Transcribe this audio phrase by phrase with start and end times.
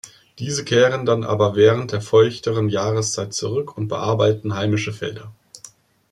[0.39, 5.31] Diese kehren dann aber während der feuchteren Jahreszeit zurück und bearbeiten heimische Felder.